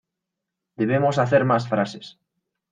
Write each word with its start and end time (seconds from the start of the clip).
Debemos 0.79 1.19
hacer 1.19 1.45
más 1.45 1.67
frases. 1.69 2.17